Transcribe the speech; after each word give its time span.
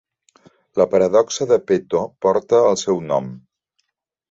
La 0.81 0.87
paradoxa 0.93 1.47
de 1.51 1.59
Peto 1.73 2.03
porta 2.27 2.65
el 2.73 2.81
seu 2.87 3.01
nom. 3.13 3.31